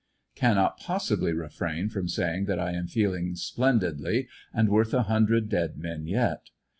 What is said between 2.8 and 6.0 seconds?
feeling splendidly and worth a hundred dead